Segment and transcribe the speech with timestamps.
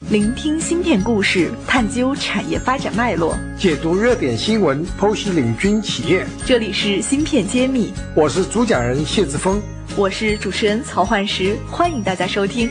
[0.00, 6.24] 聆听芯片故事，探究产业发展脉络，解读热点新闻，剖析领军企业。
[6.44, 9.60] 这里是芯片揭秘，我是主讲人谢志峰，
[9.98, 12.68] 我是主持人曹焕石，欢迎大家收听。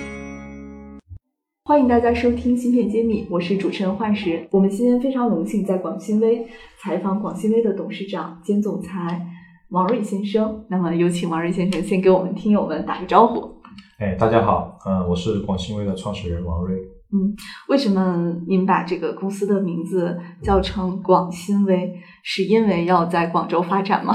[1.66, 4.48] 欢迎大家收听芯片揭秘，我是主持人焕石。
[4.52, 6.46] 我们今天非常荣幸在广新微
[6.80, 9.26] 采访广新微的董事长兼总裁
[9.72, 10.64] 王瑞先生。
[10.70, 13.52] 那么有请王瑞先生先给我们听友们打个招呼。
[13.98, 16.78] 哎，大家好，嗯，我是广新微的创始人王瑞。
[17.14, 17.34] 嗯，
[17.70, 21.94] 为什么您把这个公司的名字叫成广新微？
[22.24, 24.14] 是因为要在广州发展吗？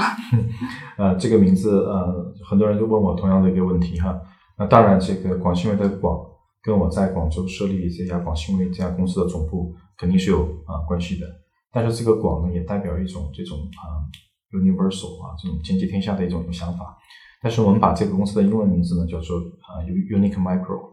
[0.99, 4.21] 呃，这个名字，呃，很多人都问我同样的一个问题哈。
[4.57, 6.19] 那当然，这个广新微的广
[6.61, 11.25] 跟我在广州设立这家广新微这家公司的总部肯定是有啊关系的。
[11.71, 14.03] 但是这个广呢，也代表一种这种啊
[14.51, 16.97] universal 啊这种兼济天下的一种想法。
[17.41, 20.90] 但是我们把这个公司的英文名字呢叫做啊 Unique Micro。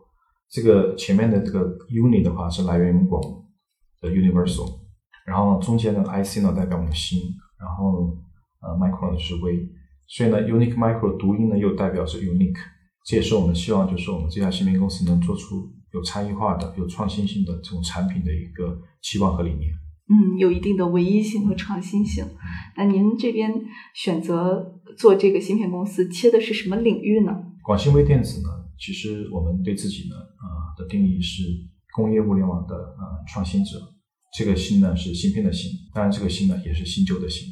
[0.51, 3.23] 这个前面的这个 uni 的话是来源于广
[4.01, 4.81] 的 universal，
[5.27, 7.21] 然后中间的 ic 呢代表我们心，
[7.61, 8.17] 然后
[8.61, 9.69] 呃 micro 呢是微，
[10.07, 12.57] 所以呢 unique micro 读音呢又代表是 unique，
[13.05, 19.71] 这也是我们希望就是我们这家芯片公司能做出有差异化的、有创新性的这种产品的一个期望和理念。
[20.11, 22.25] 嗯，有一定的唯一性和创新性。
[22.79, 23.53] 那您这边
[23.95, 27.45] 选择做这个芯片公司，切的是什么领域呢？
[27.63, 28.49] 广信微电子呢？
[28.79, 31.43] 其实我们对自己呢，呃的定义是
[31.95, 33.79] 工业物联网的呃创新者。
[34.37, 37.49] 这个新呢是芯片的新，当然这个新呢也是新旧的新。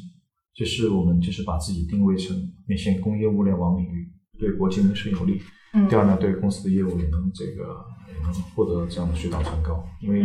[0.55, 2.35] 就是我们就是把自己定位成
[2.67, 5.41] 面向工业物联网领域，对国际民生有利。
[5.73, 5.87] 嗯。
[5.89, 10.21] 第二呢，对公司的业务也能这个也能获得这样的水涨船高，因为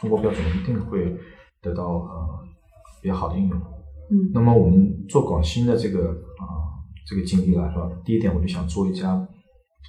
[0.00, 1.16] 中国标准一定会
[1.60, 2.38] 得到呃
[3.02, 3.58] 比较好的应用。
[4.10, 4.30] 嗯。
[4.32, 6.44] 那么我们做广新的这个啊
[7.04, 9.28] 这个经历来说，第一点我就想做一家。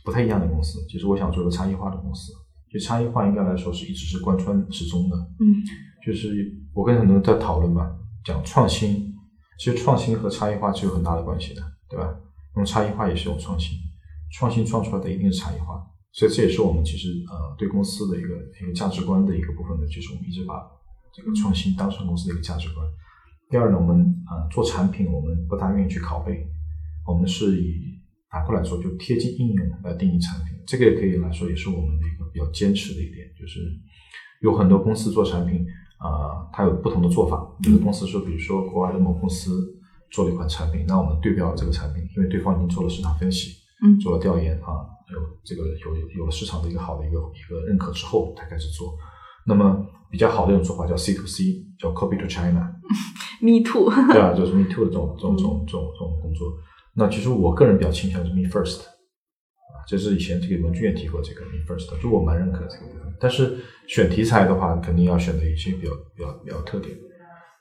[0.06, 2.32] 不太一样的公司，其实我想做个差异化的公司。
[2.72, 5.18] 就差异化应该来说是一直是贯穿始终的。
[5.40, 5.58] 嗯，
[6.06, 9.12] 就是我跟很多人在讨论嘛，讲创新，
[9.58, 12.16] 其实创新和差异化是有很大的关系的，对吧？
[12.54, 13.76] 那么差异化也是一种创新，
[14.32, 15.84] 创新创出来的一定是差异化。
[16.12, 18.28] 所以这也是我们其实呃对公司的一个
[18.62, 20.62] 一个价值观的一个部分呢，就是我们一直把
[21.12, 22.86] 这个创新当成公司的一个价值观。
[23.50, 23.98] 第二呢，我们
[24.30, 26.46] 呃做产品，我们不大愿意去拷贝，
[27.08, 27.98] 我们是以。
[28.32, 33.60] 反过来说，就贴近应用来定义产品，这个也可以来说，也是我们的一个比较坚持的一点，就是
[34.42, 35.66] 有很多公司做产品，
[35.98, 37.46] 啊，它有不同的做法。
[37.64, 39.76] 有的公司说，比如说国外的某公司
[40.12, 43.52] 做了一款产品，那我们对标这个产品，因为对方已经做了市场分析，
[43.84, 48.96] 嗯，做了调研啊，有这个有有了市场的一个好的一个一个认可之后，才开始做。
[49.48, 56.54] 那么比较好的一种做法叫 C to C，叫 Copy to China，Me Too，对啊，就是 Me Too 的这种这种这种这种这种工作。
[57.00, 63.16] 那其实我个人比较倾向是 me first，啊，这是以前这个文具也提过这个 me first，就我蛮认可这个部分。
[63.22, 66.94] 但是选题材的话，肯定要选择一些比较比较比较特点。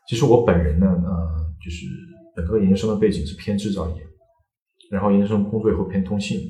[0.08, 1.86] 其实我本人呢，呃，就是
[2.34, 4.02] 本科研究生的背景是偏制造业，
[4.90, 6.40] 然后研究生工作以后偏通信，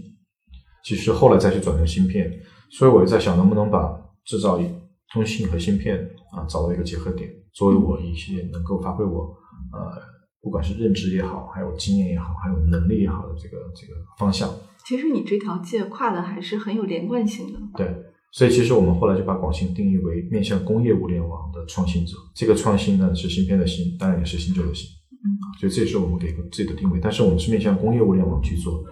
[0.82, 2.32] 其实后来再去转成芯片，
[2.71, 4.75] 所以我就在想能不能把制造业、
[5.12, 9.37] 通信和芯片啊找到一个结合点，作为我一些能够发挥我
[9.75, 10.17] 呃。
[10.41, 14.49] 不管是认知也好，还有经验也好，还有能力也好的这个这个方向，
[14.84, 17.59] 其实你这条界跨的还是很有连贯性的。
[17.76, 17.94] 对，
[18.32, 22.16] 所以其实我们后来就把广信定义为面向工业物联网的创新者。
[22.34, 24.88] 这个创新呢是芯片的芯，当然也是新旧的新。
[25.10, 25.27] 嗯，
[25.59, 27.00] 所以这也是我们给自己的定位。
[27.03, 28.84] 但是我们是面向工业物联网去做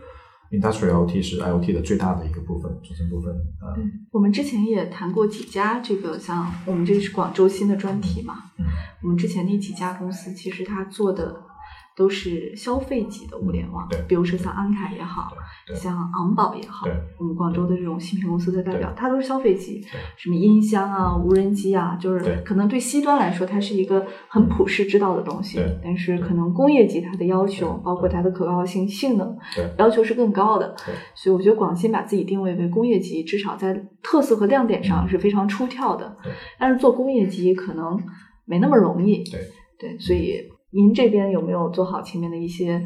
[0.51, 3.35] ，Industrial IoT 是 IoT 的最大的一个部分组成部分。
[3.75, 8.35] 对，我们之前也谈过几家，这个像我们这个是广州新的专题嘛。
[8.59, 8.65] 嗯。
[9.03, 11.43] 我们之前那几家公司，其实它做的
[11.97, 15.33] 都是消费级的物联网，对，比如说像安凯也好，
[15.75, 16.87] 像昂宝也好，
[17.19, 19.83] 我们广州的这种芯片公司的代表，它都是消费级，
[20.17, 29.35] 什么音箱啊、无人机啊，就是可能对 C 端来说，它是一个很普世知道的东西，但是可能工业级它的要求，包括它的可靠性、性能，
[29.79, 30.77] 要求是更高的，
[31.15, 36.19] 所以我觉得广芯把自己定位为工业级，至少在特色和亮点上是非常出挑的，
[36.59, 37.99] 但是做工业级可能。
[38.49, 39.41] 没那么容易，对。
[39.77, 40.41] 对，所以
[40.73, 42.83] 您这边有没有做好前面的一些，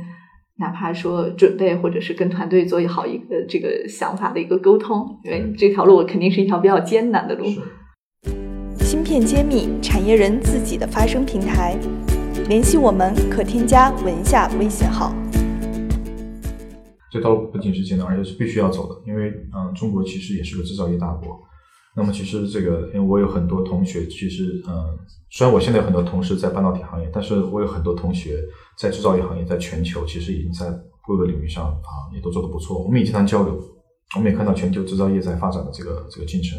[0.59, 5.19] 哪怕说准备，或者是跟团队做好一个这个想法的一个沟通？
[5.25, 7.47] 因为这条路肯定是一条比较艰难的路。
[8.81, 11.75] 芯片揭秘，产业人自己的发声平台，
[12.49, 15.15] 联系我们可添加文下微信号。
[17.11, 21.41] 这条路不仅是艰难，而且是必须要走的，因为嗯，中国其实也是个制造业大国。
[21.96, 24.96] 那么其实这个，因为我有很多同学，其实嗯，
[25.31, 28.38] 虽然我现在有很多同事在半导体行业，但是我有很多同学
[28.78, 30.70] 在制造业行业，在全球其实已经在
[31.06, 32.82] 各个领域上啊，也都做得不错。
[32.82, 33.60] 我们也经常交流，
[34.16, 36.58] 我们也看到全球制造业在发展的这个这个进程。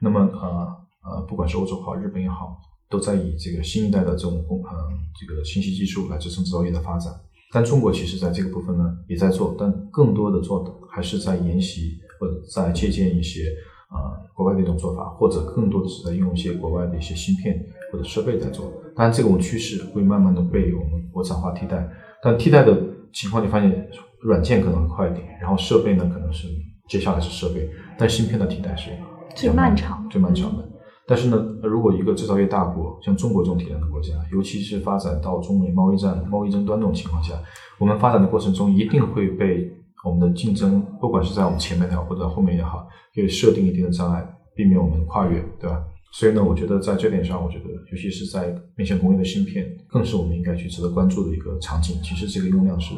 [0.00, 0.66] 那么呃
[1.02, 2.56] 呃，不管是欧洲好，日本也好，
[2.90, 4.70] 都在以这个新一代的这种工呃
[5.18, 7.10] 这个信息技术来支撑制造业的发展。
[7.50, 13.44] 但中国其实在这个部分呢也在做，但更多的做的还是在沿袭或者在借鉴一些
[13.88, 17.58] 啊国外的一种做法，或者更多的是在用一些国外的一些芯片
[17.92, 18.72] 或者设备在做。
[18.94, 21.88] 当然，这种趋势会慢慢的被我们国产化替代。
[22.22, 22.76] 但替代的
[23.12, 23.88] 情况，你发现
[24.20, 26.48] 软件可能会快一点，然后设备呢可能是
[26.88, 28.90] 接下来是设备，但芯片的替代是
[29.34, 30.64] 最漫长、最漫长的。
[31.06, 37.34] 但是呢，如果一个制造业大国像中国这种体量的国家，尤其是发展到中美贸易战、贸易争端这种情况下，
[37.78, 39.72] 我们发展的过程中一定会被
[40.04, 45.84] 我们的竞争，不管是在我们前面也好，或者后面也好，可以设定一定的障碍，避免我们跨越，对吧？
[46.12, 51.96] 所以呢，我觉得在这点上，我觉得尤其是在面向工业的芯片，更是我们应该去值得关注的一个场景。
[52.02, 52.94] 其实这个用量是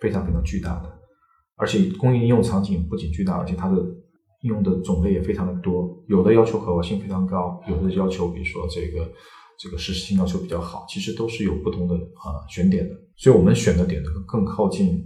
[0.00, 0.92] 非常非常巨大的，
[1.56, 3.76] 而且工业应用场景不仅巨大，而且它的。
[4.44, 9.08] 应用的种类也非常的多，有的要求可靠性非常高，有的要求比如说这个
[9.56, 12.92] 这个实时性要求比较好，其实都是有不同的啊选点的。
[13.16, 15.00] 所以我们选的点呢更靠近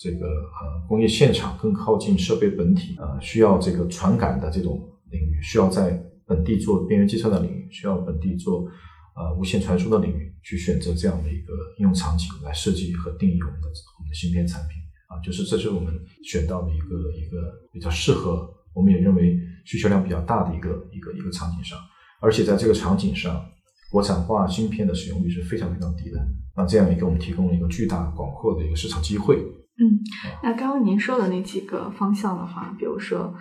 [0.00, 4.80] 这个呃工业现场，更靠近设备本体啊，需要这个传感的这种
[5.10, 8.66] 领域，需要在本地做边缘计算的领域，需要本地做
[9.14, 15.92] 呃无线传输的领域，去选择这样的一个应用场景来设计和定义我们的我们的芯片产品啊，就是这是我们
[16.24, 18.48] 选到的一个一个比较适合。
[18.72, 21.76] 我们也认为需求量比较大的一个一个一个场景上，
[22.20, 23.44] 而且在这个场景上，
[23.90, 26.18] 国产化芯片的使用率是非常非常低的。
[26.56, 29.36] 那这样也给我们提供了一个巨大广阔的一个市场机会。
[29.36, 29.98] 嗯，
[30.42, 33.34] 那刚刚您说的那几个方向的话，比如说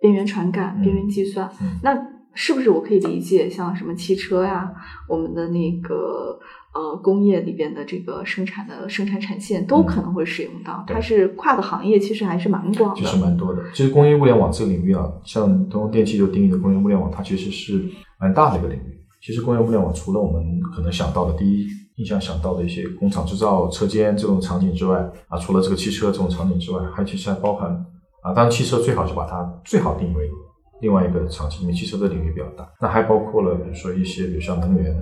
[0.00, 1.50] 边缘传感、边缘计算，
[1.82, 1.96] 那
[2.34, 4.72] 是不是我可以理解像什么汽车呀，
[5.08, 6.38] 我们的那个？
[6.76, 13.62] 呃，工业里边的这个生产的生产产线都可能会使用到，它是跨的行业，其实还是蛮广的，其实蛮多的。
[13.72, 17.82] 其实工业物联网这个领域啊，像通用电气就定义的工业物联网，它其实是
[18.20, 19.05] 蛮大的一个领域。
[19.26, 27.72] 其实工业物联网除了我们可能想到的第一印象想到的一些工厂制造车间这种场景之外，啊，除了这个汽车这种场景之外，还其实还包含
[28.22, 30.30] 啊，当然汽车最好就把它最好定为
[30.80, 32.70] 另外一个场景，因为汽车的领域比较大。
[32.80, 34.94] 那还包括了比如说一些，比如像能源。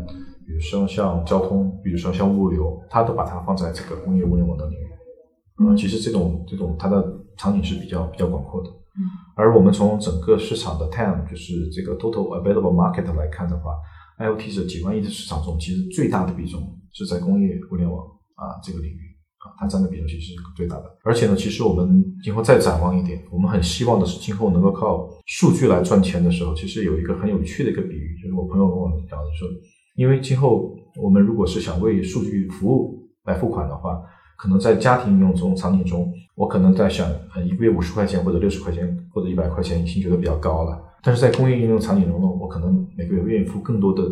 [0.46, 5.66] 比如说像交通，比如说像物流，它都把它放在这个工业物联网的领域。
[5.66, 7.02] 啊，其实这种这种它的
[7.38, 8.68] 场景是比较比较广阔的。
[8.68, 9.04] 嗯。
[9.36, 13.72] 而我们从整个市场的 TAM，就是这个 Total Available Market 来看的话
[14.18, 20.84] ，IoT 这几万亿的市场中，其实最大的比重是在工业物联网啊这个领域啊，它占的比重其实是最大的。
[21.02, 29.48] 而且呢，其实我们今后再展望一点，我们很希望的是今后能够靠数据来赚钱的时候，其实有一个很有趣的一个比喻，就是我朋友跟我讲的说。
[29.96, 34.02] 因为今后我们如果是想为数据服务来付款的话，
[34.36, 40.82] 可能在家庭应用中场景中，我可能在想，呃，一个月五十块钱或者六十块钱或者一百块钱已经觉得比较高了。
[41.02, 44.02] 但是在工业应用场景中呢，我可能每个月愿意付更多的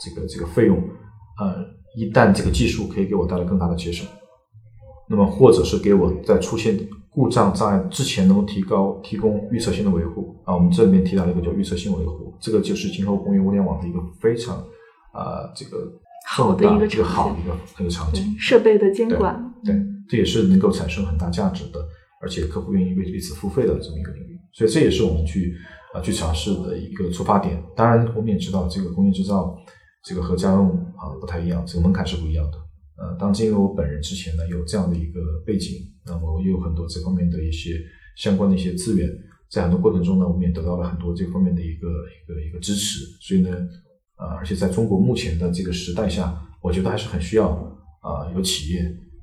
[0.00, 0.76] 这个这个费用。
[1.40, 1.64] 呃，
[1.96, 4.06] 一旦这个技术可以给我带来更大的节省，
[5.08, 6.78] 那么或者是给我在出现
[7.10, 14.62] 故障障碍之前能够提高提供预测性的维护啊，我们这里面提到了一个叫预测性维护，这个就是今后工业物联网的一个非常。
[15.14, 15.78] 啊，这个
[16.26, 19.74] 好的一个一个好的一个一个场景，设备的监管，对，
[20.08, 21.78] 这也是能够产生很大价值的，
[22.20, 25.54] 而且客户愿意为为此付费的这么一个领域，所以这也是我们去
[25.92, 27.62] 啊去尝试的一个出发点。
[27.76, 29.54] 当然，我们也知道这个工业制造
[30.02, 32.58] 这个和家用啊不太一样，这个门槛是不一样的。
[32.96, 35.76] 呃，当因为我本人之前呢有这样的一个背景，
[36.06, 37.78] 那么我也有很多这方面的一些
[38.16, 39.08] 相关的一些资源，
[39.50, 43.50] 在很多过程中呢，我们也得到了很多这方面的一个一个一个支持，所以呢。
[44.16, 47.48] 啊，而且在中国目前的这个时代下，我觉得还是很需要
[48.00, 48.80] 啊，有企业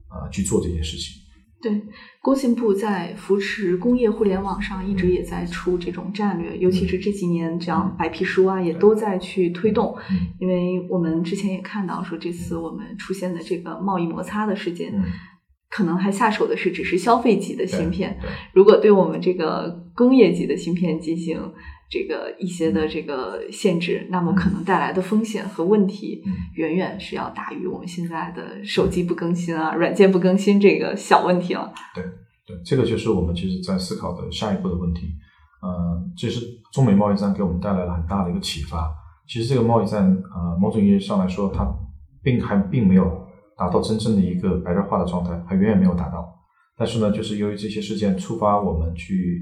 [0.09, 1.21] 啊去做这件事情。
[1.61, 1.79] 对，
[2.21, 9.95] 工信部在扶持工业互联网上一直也在出这种战略，尤其是这几年这样白皮书啊，也都在去推动。
[10.39, 14.91] 因为我们之前也看到说，这次我们出现的这个贸易摩擦的事件，
[15.69, 18.19] 可能还下手的是只是消费级的芯片，
[18.53, 21.39] 如果对我们这个工业级的芯片进行。
[21.91, 26.23] 这个一些的这个限制，那么可能带来的风险和问题，
[26.55, 31.73] 远远是要大于我们现在的手机不更新啊、软件不更新这个小问题了。
[31.93, 32.01] 对
[32.47, 35.07] 对，这个就是我们其实在思考的下一步的问题。
[35.61, 36.39] 嗯，这是
[36.71, 38.89] 中美贸易战给我们带来了很大的一个启发。
[39.27, 41.67] 其实这个贸易战，呃，某种意义上来说，它
[42.23, 46.25] 并还并没有达到真正的一个白热化的状态，还远远没有达到。
[46.77, 49.41] 但是呢，就是由于这些事件触发我们去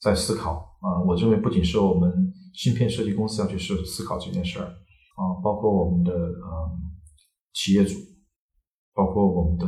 [0.00, 0.73] 在思考。
[0.84, 2.12] 啊，我认为不仅是我们
[2.52, 6.70] 芯片设计公司要去思思考这件事儿，啊，包括我们的呃
[7.54, 7.94] 企业主，
[8.92, 9.66] 包括我们的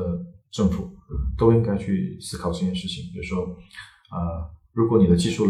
[0.53, 0.91] 政府，
[1.39, 3.05] 都应该去思考这件事情。
[3.13, 3.45] 比如说，
[4.11, 5.47] 啊，如果你的技术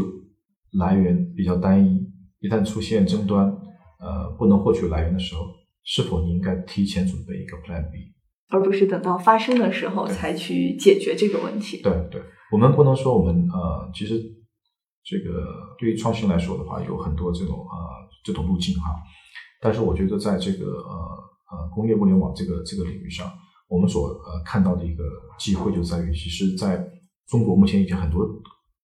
[0.79, 2.07] 来源比较单一，
[2.39, 3.47] 一旦出现争端，
[3.99, 5.47] 呃，不能获取来源的时候，
[5.83, 8.15] 是否你应该提前准备一个 Plan B，
[8.51, 11.83] 而不是等到发生的时候才去解决这个问题？
[11.83, 14.23] 对对，我们不能说我们呃，其实
[15.07, 15.47] 这个
[15.79, 17.77] 对于创新来说的话，有很多这种呃
[18.25, 18.91] 这种路径哈。
[19.61, 20.93] 但是我觉得在这个呃
[21.53, 23.33] 呃工业物联网这个这个领域上，
[23.69, 25.05] 我们所呃看到的一个
[25.39, 26.85] 机会就在于，其实在
[27.29, 28.25] 中国目前已经很多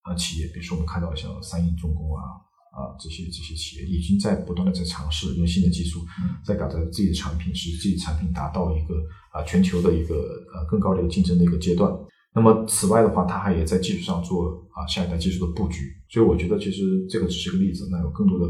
[0.04, 2.22] 呃企业，比如说我们看到像三鹰重工啊
[2.70, 6.04] 啊这些这些企业，已经在不断的在尝试用新的技术，
[6.44, 8.94] 在搞的自己的产品，使自己产品达到一个
[9.32, 10.14] 啊全球的一个
[10.54, 11.92] 呃更高的一个竞争的一个阶段。
[12.34, 15.92] 那么此外的话，它还也在技术上做啊下一代技术的布局。
[16.08, 18.46] 所以我觉得其实这个只是个例子，那有更多的。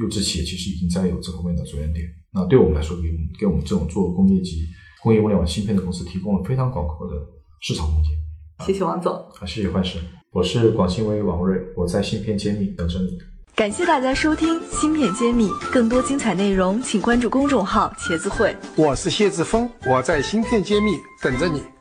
[0.00, 3.02] 优质企业其实已经在有这方面的着眼点，那对我们来说，给
[3.38, 4.66] 给我们这种做工业级、
[5.04, 7.14] 工业物联网芯片的公司提供了非常广阔的
[7.60, 8.10] 市场空间。
[8.66, 10.00] 谢谢王总，啊，谢谢幻师，
[10.32, 13.16] 我是广信微王瑞，我在芯片揭秘等着你。
[13.54, 18.52] 感谢大家收听芯片揭秘，更多精彩内容请关注公众号茄子会。
[18.74, 20.90] 我是谢志峰，我在芯片揭秘
[21.22, 21.73] 等着你。